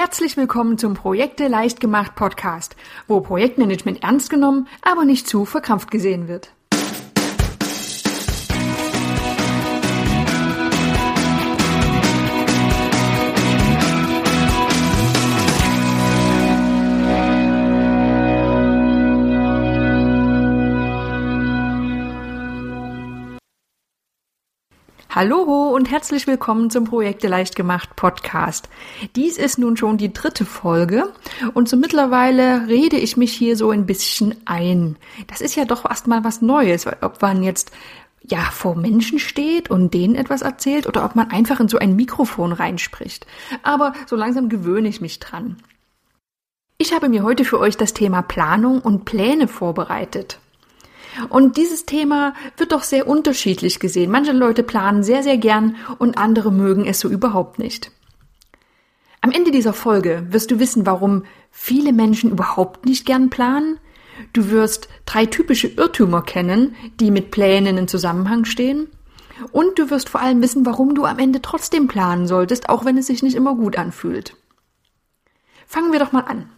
Herzlich 0.00 0.36
willkommen 0.36 0.78
zum 0.78 0.94
Projekte 0.94 1.48
leicht 1.48 1.80
gemacht 1.80 2.14
Podcast, 2.14 2.76
wo 3.08 3.20
Projektmanagement 3.20 4.04
ernst 4.04 4.30
genommen, 4.30 4.68
aber 4.80 5.04
nicht 5.04 5.26
zu 5.26 5.44
verkrampft 5.44 5.90
gesehen 5.90 6.28
wird. 6.28 6.52
Hallo 25.20 25.74
und 25.74 25.90
herzlich 25.90 26.28
willkommen 26.28 26.70
zum 26.70 26.84
Projekte 26.84 27.26
leicht 27.26 27.56
gemacht 27.56 27.96
Podcast. 27.96 28.68
Dies 29.16 29.36
ist 29.36 29.58
nun 29.58 29.76
schon 29.76 29.98
die 29.98 30.12
dritte 30.12 30.44
Folge 30.44 31.12
und 31.54 31.68
so 31.68 31.76
mittlerweile 31.76 32.68
rede 32.68 32.96
ich 32.96 33.16
mich 33.16 33.32
hier 33.32 33.56
so 33.56 33.72
ein 33.72 33.84
bisschen 33.84 34.36
ein. 34.44 34.94
Das 35.26 35.40
ist 35.40 35.56
ja 35.56 35.64
doch 35.64 35.84
erstmal 35.84 36.22
was 36.22 36.40
Neues, 36.40 36.86
ob 37.00 37.20
man 37.20 37.42
jetzt 37.42 37.72
ja 38.22 38.42
vor 38.52 38.76
Menschen 38.76 39.18
steht 39.18 39.70
und 39.70 39.92
denen 39.92 40.14
etwas 40.14 40.42
erzählt 40.42 40.86
oder 40.86 41.04
ob 41.04 41.16
man 41.16 41.32
einfach 41.32 41.58
in 41.58 41.66
so 41.66 41.78
ein 41.78 41.96
Mikrofon 41.96 42.52
reinspricht. 42.52 43.26
Aber 43.64 43.94
so 44.06 44.14
langsam 44.14 44.48
gewöhne 44.48 44.86
ich 44.86 45.00
mich 45.00 45.18
dran. 45.18 45.56
Ich 46.76 46.92
habe 46.92 47.08
mir 47.08 47.24
heute 47.24 47.44
für 47.44 47.58
euch 47.58 47.76
das 47.76 47.92
Thema 47.92 48.22
Planung 48.22 48.80
und 48.80 49.04
Pläne 49.04 49.48
vorbereitet. 49.48 50.38
Und 51.28 51.56
dieses 51.56 51.86
Thema 51.86 52.34
wird 52.56 52.72
doch 52.72 52.82
sehr 52.82 53.06
unterschiedlich 53.06 53.80
gesehen. 53.80 54.10
Manche 54.10 54.32
Leute 54.32 54.62
planen 54.62 55.02
sehr, 55.02 55.22
sehr 55.22 55.38
gern 55.38 55.76
und 55.98 56.18
andere 56.18 56.52
mögen 56.52 56.86
es 56.86 57.00
so 57.00 57.08
überhaupt 57.08 57.58
nicht. 57.58 57.90
Am 59.20 59.32
Ende 59.32 59.50
dieser 59.50 59.72
Folge 59.72 60.26
wirst 60.30 60.50
du 60.50 60.58
wissen, 60.58 60.86
warum 60.86 61.24
viele 61.50 61.92
Menschen 61.92 62.30
überhaupt 62.30 62.86
nicht 62.86 63.04
gern 63.04 63.30
planen. 63.30 63.78
Du 64.32 64.50
wirst 64.50 64.88
drei 65.06 65.26
typische 65.26 65.68
Irrtümer 65.68 66.22
kennen, 66.22 66.76
die 67.00 67.10
mit 67.10 67.30
Plänen 67.30 67.78
in 67.78 67.88
Zusammenhang 67.88 68.44
stehen. 68.44 68.88
Und 69.52 69.78
du 69.78 69.90
wirst 69.90 70.08
vor 70.08 70.20
allem 70.20 70.42
wissen, 70.42 70.66
warum 70.66 70.94
du 70.94 71.04
am 71.04 71.18
Ende 71.18 71.42
trotzdem 71.42 71.88
planen 71.88 72.26
solltest, 72.26 72.68
auch 72.68 72.84
wenn 72.84 72.98
es 72.98 73.06
sich 73.06 73.22
nicht 73.22 73.36
immer 73.36 73.54
gut 73.54 73.76
anfühlt. 73.76 74.36
Fangen 75.66 75.92
wir 75.92 75.98
doch 76.00 76.12
mal 76.12 76.22
an. 76.22 76.50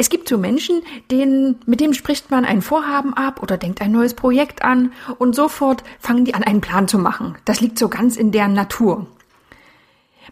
Es 0.00 0.10
gibt 0.10 0.28
so 0.28 0.38
Menschen, 0.38 0.82
denen, 1.10 1.56
mit 1.66 1.80
denen 1.80 1.92
spricht 1.92 2.30
man 2.30 2.44
ein 2.44 2.62
Vorhaben 2.62 3.14
ab 3.14 3.42
oder 3.42 3.56
denkt 3.56 3.82
ein 3.82 3.90
neues 3.90 4.14
Projekt 4.14 4.62
an 4.62 4.92
und 5.18 5.34
sofort 5.34 5.82
fangen 5.98 6.24
die 6.24 6.34
an, 6.34 6.44
einen 6.44 6.60
Plan 6.60 6.86
zu 6.86 6.98
machen. 6.98 7.36
Das 7.44 7.60
liegt 7.60 7.80
so 7.80 7.88
ganz 7.88 8.16
in 8.16 8.30
deren 8.30 8.52
Natur. 8.52 9.08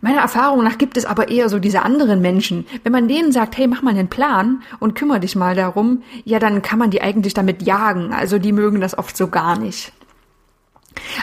Meiner 0.00 0.20
Erfahrung 0.20 0.62
nach 0.62 0.78
gibt 0.78 0.96
es 0.96 1.04
aber 1.04 1.28
eher 1.28 1.48
so 1.48 1.58
diese 1.58 1.82
anderen 1.82 2.20
Menschen. 2.20 2.64
Wenn 2.84 2.92
man 2.92 3.08
denen 3.08 3.32
sagt, 3.32 3.56
hey, 3.56 3.66
mach 3.66 3.82
mal 3.82 3.90
einen 3.90 4.08
Plan 4.08 4.62
und 4.78 4.94
kümmere 4.94 5.20
dich 5.20 5.34
mal 5.34 5.56
darum, 5.56 6.02
ja, 6.24 6.38
dann 6.38 6.62
kann 6.62 6.78
man 6.78 6.90
die 6.90 7.02
eigentlich 7.02 7.34
damit 7.34 7.62
jagen. 7.62 8.12
Also 8.12 8.38
die 8.38 8.52
mögen 8.52 8.80
das 8.80 8.96
oft 8.96 9.16
so 9.16 9.26
gar 9.28 9.58
nicht. 9.58 9.92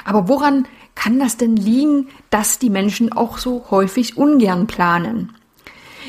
Aber 0.03 0.27
woran 0.27 0.67
kann 0.95 1.17
das 1.17 1.37
denn 1.37 1.55
liegen, 1.55 2.09
dass 2.29 2.59
die 2.59 2.69
Menschen 2.69 3.13
auch 3.13 3.37
so 3.37 3.67
häufig 3.71 4.17
ungern 4.17 4.67
planen? 4.67 5.33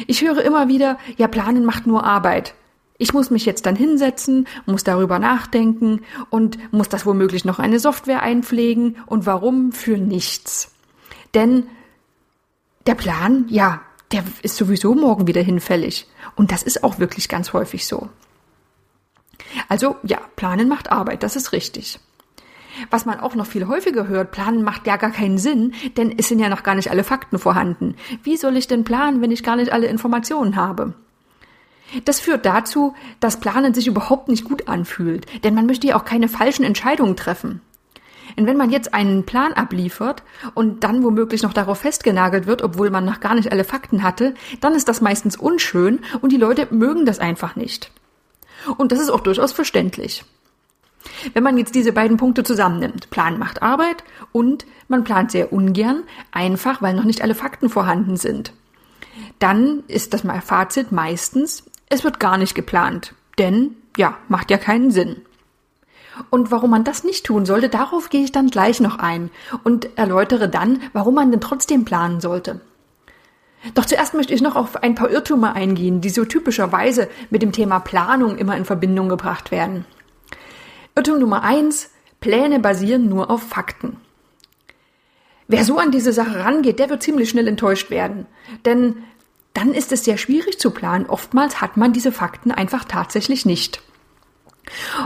Ich 0.07 0.23
höre 0.23 0.43
immer 0.43 0.69
wieder, 0.69 0.99
ja, 1.17 1.29
planen 1.29 1.65
macht 1.65 1.87
nur 1.87 2.05
Arbeit. 2.05 2.55
Ich 2.97 3.13
muss 3.13 3.31
mich 3.31 3.45
jetzt 3.45 3.67
dann 3.67 3.75
hinsetzen, 3.75 4.47
muss 4.67 4.85
darüber 4.85 5.19
nachdenken 5.19 6.03
und 6.31 6.59
muss 6.73 6.89
das 6.89 7.07
womöglich 7.07 7.45
noch 7.45 7.59
eine 7.59 7.81
Software 7.81 8.23
einpflegen 8.23 8.97
und 9.07 9.27
warum 9.27 9.73
für 9.73 9.99
nichts. 9.99 10.73
Denn 11.35 11.67
der 12.87 12.95
Plan, 12.95 13.47
ja, 13.49 13.83
der 14.13 14.23
ist 14.43 14.57
sowieso 14.57 14.95
morgen 14.95 15.27
wieder 15.27 15.43
hinfällig. 15.43 16.07
Und 16.37 16.53
das 16.53 16.63
ist 16.63 16.85
auch 16.85 16.99
wirklich 16.99 17.29
ganz 17.29 17.53
häufig 17.53 17.87
so. 17.87 18.09
Also 19.69 19.97
ja, 20.05 20.21
planen 20.37 20.69
macht 20.69 20.93
Arbeit, 20.93 21.23
das 21.23 21.35
ist 21.37 21.53
richtig. 21.53 21.99
Was 22.91 23.07
man 23.07 23.21
auch 23.21 23.35
noch 23.35 23.47
viel 23.47 23.67
häufiger 23.67 24.09
hört, 24.09 24.33
planen 24.33 24.63
macht 24.63 24.87
ja 24.87 24.97
gar 24.97 25.11
keinen 25.11 25.39
Sinn, 25.39 25.75
denn 25.97 26.15
es 26.19 26.29
sind 26.29 26.39
ja 26.39 26.49
noch 26.49 26.63
gar 26.63 26.75
nicht 26.75 26.91
alle 26.91 27.05
Fakten 27.05 27.39
vorhanden. 27.39 27.95
Wie 28.23 28.37
soll 28.37 28.57
ich 28.57 28.67
denn 28.67 28.85
planen, 28.85 29.21
wenn 29.21 29.31
ich 29.31 29.43
gar 29.43 29.57
nicht 29.57 29.73
alle 29.73 29.87
Informationen 29.87 30.57
habe? 30.57 30.95
Das 32.05 32.21
führt 32.21 32.47
dazu, 32.47 32.95
dass 33.21 33.41
Planen 33.41 33.75
sich 33.75 33.87
überhaupt 33.87 34.29
nicht 34.29 34.45
gut 34.45 34.69
anfühlt, 34.69 35.27
denn 35.45 35.55
man 35.55 35.67
möchte 35.67 35.87
ja 35.87 35.97
auch 35.97 36.05
keine 36.05 36.29
falschen 36.29 36.65
Entscheidungen 36.65 37.17
treffen. 37.17 37.61
Und 38.37 38.47
wenn 38.47 38.57
man 38.57 38.71
jetzt 38.71 38.95
einen 38.95 39.25
Plan 39.25 39.53
abliefert 39.53 40.23
und 40.55 40.83
dann 40.83 41.05
womöglich 41.05 41.43
noch 41.43 41.53
darauf 41.53 41.79
festgenagelt 41.79 42.47
wird, 42.47 42.63
obwohl 42.63 42.91
man 42.91 43.05
noch 43.05 43.21
gar 43.21 43.35
nicht 43.35 43.53
alle 43.53 43.65
Fakten 43.65 44.03
hatte, 44.03 44.35
dann 44.61 44.75
ist 44.75 44.89
das 44.89 45.01
meistens 45.01 45.37
unschön 45.37 46.01
und 46.21 46.33
die 46.33 46.37
Leute 46.37 46.67
mögen 46.71 47.07
das 47.07 47.21
einfach 47.21 47.55
nicht. 47.55 47.93
Und 48.77 48.93
das 48.93 48.99
ist 48.99 49.11
auch 49.11 49.21
durchaus 49.21 49.53
verständlich. 49.53 50.25
Wenn 51.33 51.43
man 51.43 51.59
jetzt 51.59 51.75
diese 51.75 51.93
beiden 51.93 52.17
Punkte 52.17 52.43
zusammennimmt, 52.43 53.11
Plan 53.11 53.39
macht 53.39 53.63
Arbeit 53.63 54.05
und 54.33 54.67
man 54.89 55.05
plant 55.05 55.31
sehr 55.31 55.53
ungern, 55.53 56.05
einfach 56.33 56.83
weil 56.83 56.95
noch 56.95 57.05
nicht 57.05 57.23
alle 57.23 57.35
Fakten 57.35 57.69
vorhanden 57.69 58.17
sind, 58.17 58.53
dann 59.39 59.85
ist 59.87 60.15
das 60.15 60.25
mal 60.25 60.41
Fazit 60.41 60.93
meistens, 60.93 61.65
es 61.89 62.05
wird 62.05 62.21
gar 62.21 62.39
nicht 62.39 62.55
geplant. 62.55 63.15
Denn, 63.39 63.77
ja, 63.97 64.17
macht 64.29 64.51
ja 64.51 64.59
keinen 64.59 64.91
Sinn. 64.91 65.23
Und 66.31 66.51
warum 66.51 66.71
man 66.71 66.85
das 66.85 67.03
nicht 67.05 67.27
tun 67.27 67.45
sollte, 67.45 67.69
darauf 67.69 68.09
gehe 68.09 68.23
ich 68.23 68.33
dann 68.33 68.49
gleich 68.49 68.81
noch 68.81 68.99
ein 68.99 69.31
und 69.65 69.89
erläutere 69.97 70.49
dann, 70.49 70.81
warum 70.93 71.15
man 71.15 71.31
denn 71.31 71.41
trotzdem 71.41 71.85
planen 71.85 72.21
sollte. 72.21 72.61
Doch 73.75 73.87
zuerst 73.87 74.15
möchte 74.15 74.35
ich 74.35 74.43
noch 74.43 74.57
auf 74.57 74.83
ein 74.83 74.95
paar 74.95 75.11
Irrtümer 75.11 75.55
eingehen, 75.55 76.01
die 76.01 76.11
so 76.11 76.25
typischerweise 76.25 77.09
mit 77.31 77.43
dem 77.43 77.53
Thema 77.53 77.81
Planung 77.81 78.37
immer 78.37 78.57
in 78.57 78.67
Verbindung 78.67 79.09
gebracht 79.09 79.51
werden. 79.51 79.87
Irrtum 80.97 81.19
Nummer 81.19 81.43
eins: 81.43 81.91
Pläne 82.21 82.61
basieren 82.61 83.09
nur 83.09 83.31
auf 83.31 83.43
Fakten. 83.43 83.97
Wer 85.47 85.65
so 85.65 85.79
an 85.79 85.91
diese 85.91 86.13
Sache 86.13 86.45
rangeht, 86.45 86.79
der 86.79 86.89
wird 86.89 87.03
ziemlich 87.03 87.29
schnell 87.29 87.49
enttäuscht 87.49 87.91
werden. 87.91 88.27
Denn 88.65 89.05
dann 89.53 89.73
ist 89.73 89.93
es 89.93 90.05
sehr 90.05 90.17
schwierig 90.17 90.59
zu 90.59 90.71
planen. 90.71 91.07
Oftmals 91.07 91.61
hat 91.61 91.77
man 91.77 91.93
diese 91.93 92.13
Fakten 92.13 92.51
einfach 92.51 92.85
tatsächlich 92.85 93.45
nicht. 93.45 93.83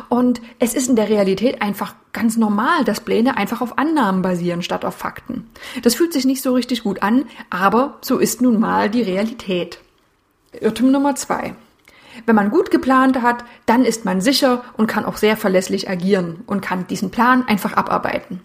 Und 0.08 0.40
es 0.58 0.74
ist 0.74 0.88
in 0.88 0.96
der 0.96 1.08
Realität 1.08 1.60
einfach 1.60 1.94
ganz 2.12 2.36
normal, 2.36 2.84
dass 2.84 3.00
Pläne 3.00 3.36
einfach 3.36 3.60
auf 3.60 3.76
Annahmen 3.78 4.22
basieren 4.22 4.62
statt 4.62 4.84
auf 4.84 4.94
Fakten. 4.94 5.50
Das 5.82 5.96
fühlt 5.96 6.12
sich 6.12 6.24
nicht 6.24 6.42
so 6.42 6.54
richtig 6.54 6.84
gut 6.84 7.02
an, 7.02 7.24
aber 7.50 7.98
so 8.00 8.18
ist 8.18 8.40
nun 8.40 8.60
mal 8.60 8.88
die 8.88 9.02
Realität. 9.02 9.80
Irrtum 10.52 10.92
Nummer 10.92 11.16
zwei. 11.16 11.54
Wenn 12.26 12.36
man 12.36 12.50
gut 12.50 12.70
geplant 12.70 13.22
hat, 13.22 13.44
dann 13.66 13.84
ist 13.84 14.04
man 14.04 14.20
sicher 14.20 14.64
und 14.76 14.86
kann 14.86 15.04
auch 15.04 15.16
sehr 15.16 15.36
verlässlich 15.36 15.88
agieren 15.88 16.42
und 16.46 16.60
kann 16.60 16.86
diesen 16.86 17.10
Plan 17.10 17.46
einfach 17.46 17.74
abarbeiten. 17.74 18.40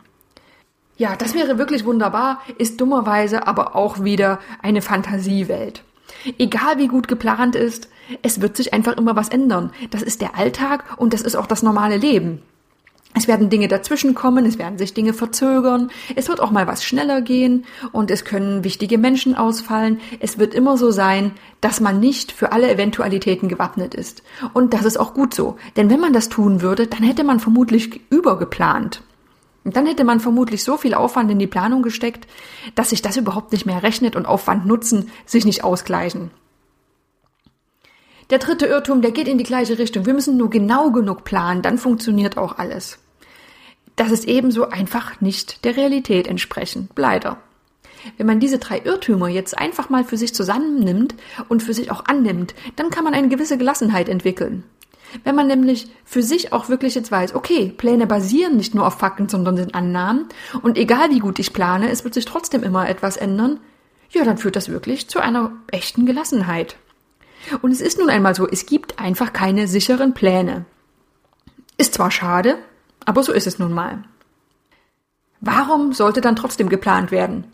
Ja, 0.97 1.15
das 1.15 1.33
wäre 1.33 1.57
wirklich 1.57 1.85
wunderbar, 1.85 2.41
ist 2.57 2.79
dummerweise 2.79 3.47
aber 3.47 3.75
auch 3.75 4.03
wieder 4.03 4.39
eine 4.61 4.81
Fantasiewelt. 4.81 5.83
Egal 6.37 6.77
wie 6.77 6.87
gut 6.87 7.07
geplant 7.07 7.55
ist, 7.55 7.89
es 8.21 8.41
wird 8.41 8.55
sich 8.55 8.73
einfach 8.73 8.97
immer 8.97 9.15
was 9.15 9.29
ändern. 9.29 9.71
Das 9.89 10.01
ist 10.01 10.21
der 10.21 10.37
Alltag 10.37 10.83
und 10.97 11.13
das 11.13 11.21
ist 11.21 11.35
auch 11.35 11.47
das 11.47 11.63
normale 11.63 11.97
Leben. 11.97 12.41
Es 13.15 13.27
werden 13.27 13.49
Dinge 13.49 13.67
dazwischenkommen, 13.67 14.45
es 14.45 14.57
werden 14.57 14.79
sich 14.79 14.95
Dinge 14.95 15.13
verzögern, 15.13 15.91
es 16.15 16.29
wird 16.29 16.39
auch 16.39 16.49
mal 16.49 16.65
was 16.65 16.83
schneller 16.83 17.21
gehen 17.21 17.65
und 17.91 18.09
es 18.09 18.25
können 18.25 18.63
wichtige 18.63 18.97
Menschen 18.97 19.35
ausfallen. 19.35 19.99
Es 20.19 20.39
wird 20.39 20.55
immer 20.55 20.77
so 20.77 20.89
sein, 20.89 21.31
dass 21.61 21.79
man 21.79 21.99
nicht 21.99 22.31
für 22.31 22.51
alle 22.51 22.71
Eventualitäten 22.71 23.49
gewappnet 23.49 23.93
ist. 23.93 24.23
Und 24.53 24.73
das 24.73 24.83
ist 24.83 24.97
auch 24.97 25.13
gut 25.13 25.35
so. 25.35 25.57
Denn 25.77 25.91
wenn 25.91 25.99
man 25.99 26.13
das 26.13 26.29
tun 26.29 26.61
würde, 26.61 26.87
dann 26.87 27.03
hätte 27.03 27.23
man 27.23 27.39
vermutlich 27.39 28.01
übergeplant. 28.09 29.03
Und 29.63 29.75
dann 29.75 29.85
hätte 29.85 30.03
man 30.03 30.19
vermutlich 30.19 30.63
so 30.63 30.77
viel 30.77 30.95
Aufwand 30.95 31.29
in 31.29 31.39
die 31.39 31.47
Planung 31.47 31.83
gesteckt, 31.83 32.27
dass 32.73 32.89
sich 32.89 33.03
das 33.03 33.15
überhaupt 33.15 33.51
nicht 33.51 33.65
mehr 33.65 33.83
rechnet 33.83 34.15
und 34.15 34.25
Aufwand 34.25 34.65
Nutzen 34.65 35.11
sich 35.25 35.45
nicht 35.45 35.63
ausgleichen. 35.63 36.31
Der 38.31 38.39
dritte 38.39 38.65
Irrtum, 38.65 39.03
der 39.03 39.11
geht 39.11 39.27
in 39.27 39.37
die 39.37 39.43
gleiche 39.43 39.77
Richtung. 39.77 40.07
Wir 40.07 40.13
müssen 40.13 40.35
nur 40.35 40.49
genau 40.49 40.89
genug 40.91 41.23
planen, 41.23 41.61
dann 41.61 41.77
funktioniert 41.77 42.37
auch 42.37 42.57
alles 42.57 43.02
das 43.95 44.11
ist 44.11 44.25
ebenso 44.25 44.69
einfach 44.69 45.21
nicht 45.21 45.65
der 45.65 45.77
Realität 45.77 46.27
entsprechen. 46.27 46.89
Leider. 46.95 47.37
Wenn 48.17 48.27
man 48.27 48.39
diese 48.39 48.57
drei 48.57 48.81
Irrtümer 48.83 49.29
jetzt 49.29 49.57
einfach 49.57 49.89
mal 49.89 50.03
für 50.03 50.17
sich 50.17 50.33
zusammennimmt 50.33 51.15
und 51.47 51.63
für 51.63 51.73
sich 51.73 51.89
auch 51.91 52.05
annimmt, 52.05 52.53
dann 52.75 52.89
kann 52.89 53.03
man 53.03 53.13
eine 53.13 53.29
gewisse 53.29 53.57
Gelassenheit 53.57 54.09
entwickeln. 54.09 54.63
Wenn 55.23 55.35
man 55.35 55.47
nämlich 55.47 55.87
für 56.05 56.23
sich 56.23 56.53
auch 56.53 56.69
wirklich 56.69 56.95
jetzt 56.95 57.11
weiß, 57.11 57.35
okay, 57.35 57.71
Pläne 57.77 58.07
basieren 58.07 58.57
nicht 58.57 58.73
nur 58.73 58.87
auf 58.87 58.97
Fakten, 58.97 59.29
sondern 59.29 59.57
sind 59.57 59.75
Annahmen 59.75 60.27
und 60.63 60.77
egal 60.77 61.11
wie 61.11 61.19
gut 61.19 61.37
ich 61.39 61.53
plane, 61.53 61.91
es 61.91 62.03
wird 62.03 62.15
sich 62.15 62.25
trotzdem 62.25 62.63
immer 62.63 62.89
etwas 62.89 63.15
ändern, 63.15 63.59
ja, 64.09 64.23
dann 64.23 64.37
führt 64.37 64.55
das 64.55 64.69
wirklich 64.69 65.07
zu 65.07 65.19
einer 65.19 65.51
echten 65.71 66.05
Gelassenheit. 66.05 66.77
Und 67.61 67.71
es 67.71 67.81
ist 67.81 67.99
nun 67.99 68.09
einmal 68.09 68.35
so, 68.35 68.47
es 68.47 68.65
gibt 68.65 68.99
einfach 68.99 69.33
keine 69.33 69.67
sicheren 69.67 70.13
Pläne. 70.13 70.65
Ist 71.77 71.95
zwar 71.95 72.11
schade, 72.11 72.57
aber 73.05 73.23
so 73.23 73.31
ist 73.31 73.47
es 73.47 73.59
nun 73.59 73.73
mal. 73.73 74.03
Warum 75.41 75.93
sollte 75.93 76.21
dann 76.21 76.35
trotzdem 76.35 76.69
geplant 76.69 77.11
werden? 77.11 77.45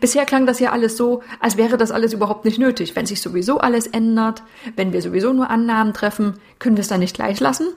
Bisher 0.00 0.26
klang 0.26 0.46
das 0.46 0.60
ja 0.60 0.72
alles 0.72 0.96
so, 0.96 1.22
als 1.40 1.56
wäre 1.56 1.76
das 1.76 1.90
alles 1.90 2.12
überhaupt 2.12 2.44
nicht 2.44 2.58
nötig. 2.58 2.94
Wenn 2.94 3.06
sich 3.06 3.22
sowieso 3.22 3.58
alles 3.58 3.86
ändert, 3.86 4.42
wenn 4.76 4.92
wir 4.92 5.02
sowieso 5.02 5.32
nur 5.32 5.50
Annahmen 5.50 5.94
treffen, 5.94 6.34
können 6.58 6.76
wir 6.76 6.82
es 6.82 6.88
dann 6.88 7.00
nicht 7.00 7.14
gleich 7.14 7.40
lassen? 7.40 7.68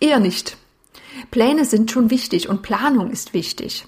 Eher 0.00 0.18
nicht. 0.18 0.56
Pläne 1.30 1.64
sind 1.64 1.90
schon 1.90 2.10
wichtig 2.10 2.48
und 2.48 2.62
Planung 2.62 3.10
ist 3.10 3.34
wichtig. 3.34 3.86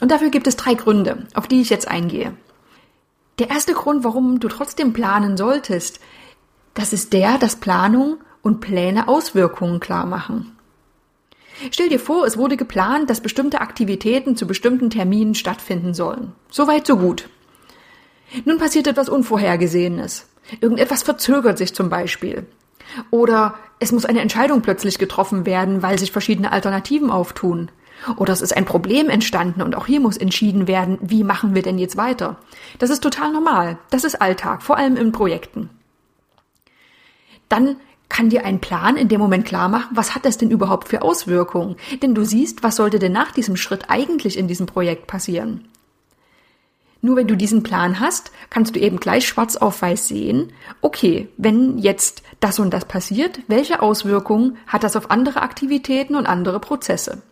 Und 0.00 0.10
dafür 0.10 0.30
gibt 0.30 0.46
es 0.46 0.56
drei 0.56 0.74
Gründe, 0.74 1.26
auf 1.34 1.46
die 1.46 1.60
ich 1.60 1.70
jetzt 1.70 1.88
eingehe. 1.88 2.34
Der 3.38 3.50
erste 3.50 3.72
Grund, 3.72 4.04
warum 4.04 4.40
du 4.40 4.48
trotzdem 4.48 4.92
planen 4.92 5.36
solltest, 5.36 6.00
das 6.74 6.92
ist 6.92 7.12
der, 7.12 7.38
dass 7.38 7.56
Planung 7.56 8.18
und 8.42 8.60
Pläne 8.60 9.08
Auswirkungen 9.08 9.80
klar 9.80 10.06
machen. 10.06 10.57
Stell 11.70 11.88
dir 11.88 12.00
vor, 12.00 12.26
es 12.26 12.36
wurde 12.36 12.56
geplant, 12.56 13.10
dass 13.10 13.20
bestimmte 13.20 13.60
Aktivitäten 13.60 14.36
zu 14.36 14.46
bestimmten 14.46 14.90
Terminen 14.90 15.34
stattfinden 15.34 15.94
sollen. 15.94 16.32
Soweit, 16.50 16.86
so 16.86 16.96
gut. 16.96 17.28
Nun 18.44 18.58
passiert 18.58 18.86
etwas 18.86 19.08
Unvorhergesehenes. 19.08 20.26
Irgendetwas 20.60 21.02
verzögert 21.02 21.58
sich 21.58 21.74
zum 21.74 21.88
Beispiel. 21.88 22.46
Oder 23.10 23.54
es 23.80 23.92
muss 23.92 24.04
eine 24.04 24.20
Entscheidung 24.20 24.62
plötzlich 24.62 24.98
getroffen 24.98 25.46
werden, 25.46 25.82
weil 25.82 25.98
sich 25.98 26.12
verschiedene 26.12 26.52
Alternativen 26.52 27.10
auftun. 27.10 27.70
Oder 28.16 28.32
es 28.32 28.40
ist 28.42 28.56
ein 28.56 28.64
Problem 28.64 29.08
entstanden 29.08 29.60
und 29.60 29.74
auch 29.74 29.86
hier 29.86 30.00
muss 30.00 30.16
entschieden 30.16 30.68
werden, 30.68 30.98
wie 31.00 31.24
machen 31.24 31.54
wir 31.54 31.62
denn 31.62 31.78
jetzt 31.78 31.96
weiter. 31.96 32.36
Das 32.78 32.90
ist 32.90 33.02
total 33.02 33.32
normal. 33.32 33.78
Das 33.90 34.04
ist 34.04 34.22
Alltag, 34.22 34.62
vor 34.62 34.76
allem 34.76 34.96
in 34.96 35.12
Projekten. 35.12 35.70
Dann 37.48 37.76
kann 38.08 38.30
dir 38.30 38.44
ein 38.44 38.60
Plan 38.60 38.96
in 38.96 39.08
dem 39.08 39.20
Moment 39.20 39.44
klar 39.44 39.68
machen, 39.68 39.94
was 39.94 40.14
hat 40.14 40.24
das 40.24 40.38
denn 40.38 40.50
überhaupt 40.50 40.88
für 40.88 41.02
Auswirkungen? 41.02 41.76
Denn 42.02 42.14
du 42.14 42.24
siehst, 42.24 42.62
was 42.62 42.76
sollte 42.76 42.98
denn 42.98 43.12
nach 43.12 43.32
diesem 43.32 43.56
Schritt 43.56 43.84
eigentlich 43.88 44.38
in 44.38 44.48
diesem 44.48 44.66
Projekt 44.66 45.06
passieren? 45.06 45.68
Nur 47.00 47.16
wenn 47.16 47.28
du 47.28 47.36
diesen 47.36 47.62
Plan 47.62 48.00
hast, 48.00 48.32
kannst 48.50 48.74
du 48.74 48.80
eben 48.80 48.98
gleich 48.98 49.28
schwarz 49.28 49.56
auf 49.56 49.82
weiß 49.82 50.08
sehen, 50.08 50.52
okay, 50.80 51.28
wenn 51.36 51.78
jetzt 51.78 52.22
das 52.40 52.58
und 52.58 52.70
das 52.72 52.86
passiert, 52.86 53.40
welche 53.46 53.82
Auswirkungen 53.82 54.56
hat 54.66 54.82
das 54.82 54.96
auf 54.96 55.10
andere 55.10 55.42
Aktivitäten 55.42 56.16
und 56.16 56.26
andere 56.26 56.58
Prozesse? 56.58 57.22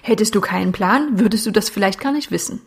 Hättest 0.00 0.34
du 0.34 0.40
keinen 0.40 0.72
Plan, 0.72 1.18
würdest 1.18 1.44
du 1.44 1.50
das 1.50 1.68
vielleicht 1.68 2.00
gar 2.00 2.12
nicht 2.12 2.30
wissen. 2.30 2.62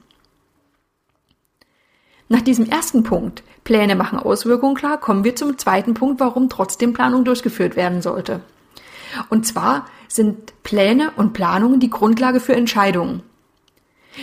Nach 2.28 2.42
diesem 2.42 2.66
ersten 2.66 3.04
Punkt, 3.04 3.44
Pläne 3.64 3.96
machen 3.96 4.20
Auswirkungen 4.20 4.76
klar, 4.76 5.00
kommen 5.00 5.24
wir 5.24 5.36
zum 5.36 5.58
zweiten 5.58 5.94
Punkt, 5.94 6.20
warum 6.20 6.50
trotzdem 6.50 6.94
Planung 6.94 7.24
durchgeführt 7.24 7.76
werden 7.76 8.02
sollte. 8.02 8.42
Und 9.30 9.46
zwar 9.46 9.86
sind 10.08 10.54
Pläne 10.64 11.12
und 11.16 11.34
Planungen 11.34 11.80
die 11.80 11.90
Grundlage 11.90 12.40
für 12.40 12.56
Entscheidungen. 12.56 13.22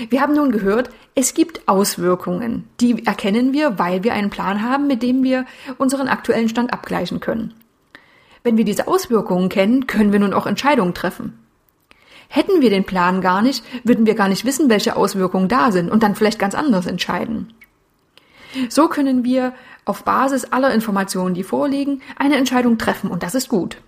Wir 0.08 0.20
haben 0.20 0.34
nun 0.34 0.52
gehört, 0.52 0.90
es 1.14 1.34
gibt 1.34 1.69
Auswirkungen. 1.69 2.69
Die 2.81 3.06
erkennen 3.06 3.52
wir, 3.52 3.78
weil 3.78 4.02
wir 4.02 4.14
einen 4.14 4.31
Plan 4.31 4.62
haben, 4.62 4.87
mit 4.87 5.02
dem 5.02 5.22
wir 5.22 5.44
unseren 5.78 6.08
aktuellen 6.08 6.49
Stand 6.49 6.72
abgleichen 6.72 7.20
können. 7.20 7.54
Wenn 8.43 8.56
wir 8.56 8.64
diese 8.64 8.88
Auswirkungen 8.88 9.49
kennen, 9.49 9.87
können 9.87 10.12
wir 10.12 10.19
nun 10.19 10.32
auch 10.32 10.46
Entscheidungen 10.46 10.94
treffen. 10.94 11.38
Hätten 12.28 12.62
wir 12.62 12.70
den 12.70 12.84
Plan 12.84 13.20
gar 13.20 13.43
nicht, 13.43 13.62
würden 13.84 14.06
wir 14.06 14.14
gar 14.14 14.28
nicht 14.28 14.46
wissen, 14.46 14.70
welche 14.70 14.96
Auswirkungen 14.96 15.49
da 15.49 15.70
sind 15.70 15.90
und 15.90 16.02
dann 16.02 16.14
vielleicht 16.14 16.38
ganz 16.38 16.54
anders 16.54 16.87
entscheiden. 16.87 17.52
So 18.69 18.88
können 18.88 19.25
wir 19.25 19.54
auf 19.84 20.04
Basis 20.04 20.44
aller 20.44 20.72
Informationen, 20.72 21.34
die 21.34 21.43
vorliegen, 21.43 22.02
eine 22.16 22.37
Entscheidung 22.37 22.78
treffen 22.78 23.10
und 23.10 23.22
das 23.22 23.34
ist 23.34 23.49
gut. 23.49 23.78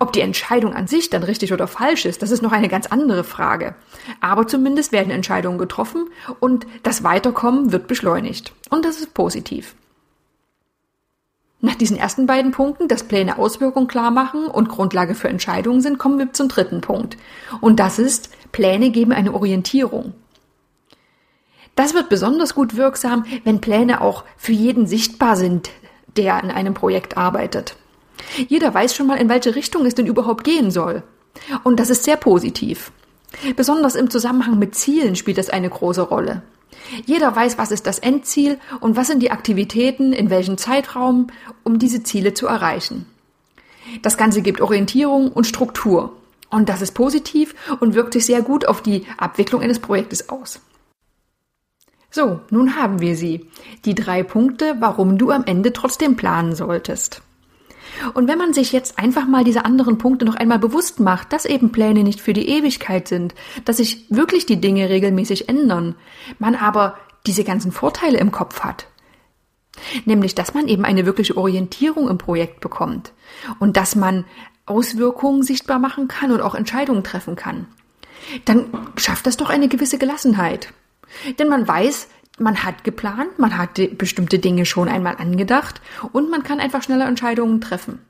Ob 0.00 0.12
die 0.12 0.20
Entscheidung 0.20 0.74
an 0.74 0.88
sich 0.88 1.10
dann 1.10 1.22
richtig 1.22 1.52
oder 1.52 1.68
falsch 1.68 2.06
ist, 2.06 2.20
das 2.22 2.32
ist 2.32 2.42
noch 2.42 2.50
eine 2.50 2.68
ganz 2.68 2.86
andere 2.86 3.22
Frage. 3.22 3.76
Aber 4.20 4.48
zumindest 4.48 4.90
werden 4.90 5.10
Entscheidungen 5.10 5.58
getroffen 5.58 6.08
und 6.40 6.66
das 6.82 7.04
Weiterkommen 7.04 7.70
wird 7.70 7.86
beschleunigt. 7.86 8.52
Und 8.68 8.84
das 8.84 8.98
ist 8.98 9.14
positiv. 9.14 9.76
Nach 11.60 11.76
diesen 11.76 11.96
ersten 11.96 12.26
beiden 12.26 12.50
Punkten, 12.50 12.88
dass 12.88 13.04
Pläne 13.04 13.38
Auswirkungen 13.38 13.86
klar 13.86 14.10
machen 14.10 14.46
und 14.46 14.68
Grundlage 14.68 15.14
für 15.14 15.28
Entscheidungen 15.28 15.80
sind, 15.80 15.98
kommen 15.98 16.18
wir 16.18 16.32
zum 16.32 16.48
dritten 16.48 16.80
Punkt. 16.80 17.16
Und 17.60 17.80
das 17.80 17.98
ist, 17.98 18.30
Pläne 18.52 18.90
geben 18.90 19.12
eine 19.12 19.34
Orientierung. 19.34 20.14
Das 21.76 21.94
wird 21.94 22.08
besonders 22.08 22.54
gut 22.54 22.76
wirksam, 22.76 23.24
wenn 23.44 23.60
Pläne 23.60 24.00
auch 24.00 24.24
für 24.36 24.52
jeden 24.52 24.86
sichtbar 24.86 25.36
sind, 25.36 25.70
der 26.16 26.34
an 26.42 26.50
einem 26.50 26.74
Projekt 26.74 27.16
arbeitet. 27.16 27.76
Jeder 28.48 28.72
weiß 28.72 28.94
schon 28.94 29.06
mal, 29.06 29.20
in 29.20 29.28
welche 29.28 29.54
Richtung 29.54 29.84
es 29.84 29.94
denn 29.94 30.06
überhaupt 30.06 30.42
gehen 30.42 30.70
soll. 30.70 31.02
Und 31.64 31.78
das 31.78 31.90
ist 31.90 32.04
sehr 32.04 32.16
positiv. 32.16 32.90
Besonders 33.56 33.94
im 33.94 34.08
Zusammenhang 34.08 34.58
mit 34.58 34.74
Zielen 34.74 35.16
spielt 35.16 35.36
das 35.36 35.50
eine 35.50 35.68
große 35.68 36.00
Rolle. 36.00 36.42
Jeder 37.04 37.34
weiß, 37.34 37.58
was 37.58 37.70
ist 37.70 37.86
das 37.86 37.98
Endziel 37.98 38.58
und 38.80 38.96
was 38.96 39.08
sind 39.08 39.20
die 39.20 39.30
Aktivitäten, 39.30 40.12
in 40.12 40.30
welchem 40.30 40.56
Zeitraum, 40.56 41.28
um 41.62 41.78
diese 41.78 42.02
Ziele 42.02 42.32
zu 42.32 42.46
erreichen. 42.46 43.06
Das 44.02 44.16
Ganze 44.16 44.40
gibt 44.40 44.60
Orientierung 44.60 45.30
und 45.30 45.46
Struktur. 45.46 46.16
Und 46.48 46.68
das 46.68 46.80
ist 46.80 46.92
positiv 46.92 47.54
und 47.80 47.94
wirkt 47.94 48.12
sich 48.12 48.24
sehr 48.24 48.40
gut 48.40 48.66
auf 48.66 48.80
die 48.80 49.04
Abwicklung 49.18 49.62
eines 49.62 49.78
Projektes 49.78 50.28
aus. 50.28 50.60
So, 52.10 52.40
nun 52.50 52.76
haben 52.76 53.00
wir 53.00 53.16
sie. 53.16 53.50
Die 53.84 53.94
drei 53.94 54.22
Punkte, 54.22 54.76
warum 54.80 55.18
du 55.18 55.30
am 55.30 55.44
Ende 55.44 55.72
trotzdem 55.72 56.16
planen 56.16 56.54
solltest. 56.54 57.22
Und 58.14 58.28
wenn 58.28 58.38
man 58.38 58.52
sich 58.52 58.72
jetzt 58.72 58.98
einfach 58.98 59.26
mal 59.26 59.44
diese 59.44 59.64
anderen 59.64 59.98
Punkte 59.98 60.24
noch 60.24 60.34
einmal 60.34 60.58
bewusst 60.58 61.00
macht, 61.00 61.32
dass 61.32 61.44
eben 61.44 61.72
Pläne 61.72 62.02
nicht 62.02 62.20
für 62.20 62.32
die 62.32 62.48
Ewigkeit 62.48 63.08
sind, 63.08 63.34
dass 63.64 63.78
sich 63.78 64.06
wirklich 64.10 64.46
die 64.46 64.60
Dinge 64.60 64.88
regelmäßig 64.88 65.48
ändern, 65.48 65.94
man 66.38 66.54
aber 66.54 66.98
diese 67.26 67.44
ganzen 67.44 67.72
Vorteile 67.72 68.18
im 68.18 68.32
Kopf 68.32 68.60
hat, 68.60 68.86
nämlich 70.04 70.34
dass 70.34 70.54
man 70.54 70.68
eben 70.68 70.84
eine 70.84 71.06
wirkliche 71.06 71.36
Orientierung 71.36 72.08
im 72.08 72.18
Projekt 72.18 72.60
bekommt 72.60 73.12
und 73.58 73.76
dass 73.76 73.96
man 73.96 74.24
Auswirkungen 74.66 75.42
sichtbar 75.42 75.78
machen 75.78 76.08
kann 76.08 76.32
und 76.32 76.40
auch 76.40 76.54
Entscheidungen 76.54 77.04
treffen 77.04 77.36
kann, 77.36 77.66
dann 78.44 78.66
schafft 78.96 79.26
das 79.26 79.36
doch 79.36 79.48
eine 79.48 79.68
gewisse 79.68 79.98
Gelassenheit. 79.98 80.72
Denn 81.38 81.48
man 81.48 81.66
weiß, 81.66 82.08
man 82.38 82.64
hat 82.64 82.84
geplant, 82.84 83.38
man 83.38 83.56
hat 83.56 83.80
bestimmte 83.96 84.38
Dinge 84.38 84.66
schon 84.66 84.88
einmal 84.88 85.16
angedacht 85.16 85.80
und 86.12 86.30
man 86.30 86.42
kann 86.42 86.60
einfach 86.60 86.82
schneller 86.82 87.06
Entscheidungen 87.06 87.60
treffen. 87.60 88.00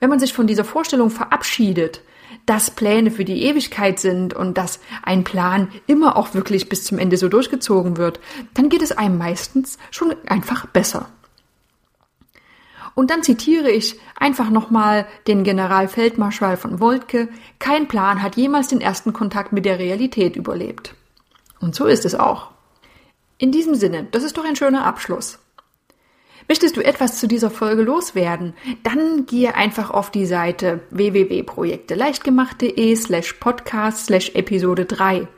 Wenn 0.00 0.10
man 0.10 0.18
sich 0.18 0.32
von 0.32 0.48
dieser 0.48 0.64
Vorstellung 0.64 1.10
verabschiedet, 1.10 2.02
dass 2.46 2.70
Pläne 2.70 3.10
für 3.10 3.24
die 3.24 3.44
Ewigkeit 3.44 4.00
sind 4.00 4.34
und 4.34 4.58
dass 4.58 4.80
ein 5.02 5.22
Plan 5.22 5.68
immer 5.86 6.16
auch 6.16 6.34
wirklich 6.34 6.68
bis 6.68 6.84
zum 6.84 6.98
Ende 6.98 7.16
so 7.16 7.28
durchgezogen 7.28 7.96
wird, 7.96 8.18
dann 8.54 8.68
geht 8.68 8.82
es 8.82 8.92
einem 8.92 9.18
meistens 9.18 9.78
schon 9.90 10.14
einfach 10.26 10.66
besser. 10.66 11.08
Und 12.94 13.10
dann 13.10 13.22
zitiere 13.22 13.70
ich 13.70 13.98
einfach 14.16 14.50
nochmal 14.50 15.06
den 15.26 15.44
Generalfeldmarschall 15.44 16.56
von 16.56 16.80
Woltke, 16.80 17.28
kein 17.58 17.88
Plan 17.88 18.22
hat 18.22 18.36
jemals 18.36 18.68
den 18.68 18.80
ersten 18.80 19.12
Kontakt 19.12 19.52
mit 19.52 19.64
der 19.64 19.78
Realität 19.78 20.36
überlebt. 20.36 20.94
Und 21.62 21.74
so 21.74 21.86
ist 21.86 22.04
es 22.04 22.14
auch. 22.14 22.50
In 23.38 23.52
diesem 23.52 23.74
Sinne, 23.74 24.06
das 24.10 24.22
ist 24.22 24.36
doch 24.36 24.44
ein 24.44 24.56
schöner 24.56 24.84
Abschluss. 24.84 25.38
Möchtest 26.48 26.76
du 26.76 26.84
etwas 26.84 27.18
zu 27.18 27.26
dieser 27.26 27.48
Folge 27.50 27.80
loswerden? 27.82 28.52
Dann 28.82 29.24
gehe 29.26 29.54
einfach 29.54 29.90
auf 29.90 30.10
die 30.10 30.26
Seite 30.26 30.80
www.projekteleichtgemacht.de 30.90 32.94
slash 32.96 33.32
podcast 33.34 34.06
slash 34.06 34.32
Episode 34.34 34.84
3. 34.84 35.28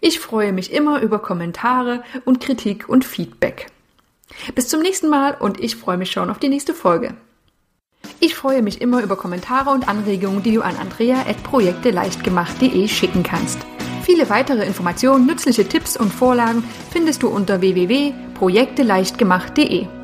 Ich 0.00 0.20
freue 0.20 0.52
mich 0.52 0.72
immer 0.72 1.02
über 1.02 1.18
Kommentare 1.18 2.04
und 2.24 2.38
Kritik 2.40 2.88
und 2.88 3.04
Feedback. 3.04 3.66
Bis 4.54 4.68
zum 4.68 4.80
nächsten 4.80 5.08
Mal 5.08 5.34
und 5.38 5.58
ich 5.60 5.74
freue 5.76 5.96
mich 5.96 6.12
schon 6.12 6.30
auf 6.30 6.38
die 6.38 6.48
nächste 6.48 6.72
Folge. 6.72 7.14
Ich 8.20 8.36
freue 8.36 8.62
mich 8.62 8.80
immer 8.80 9.02
über 9.02 9.16
Kommentare 9.16 9.70
und 9.70 9.88
Anregungen, 9.88 10.44
die 10.44 10.54
du 10.54 10.62
an 10.62 10.76
andrea.projekteleichtgemacht.de 10.76 12.86
schicken 12.88 13.24
kannst. 13.24 13.58
Viele 14.08 14.30
weitere 14.30 14.64
Informationen, 14.64 15.26
nützliche 15.26 15.68
Tipps 15.68 15.98
und 15.98 16.10
Vorlagen 16.10 16.64
findest 16.90 17.22
du 17.22 17.28
unter 17.28 17.60
www.projekteleichtgemacht.de. 17.60 19.97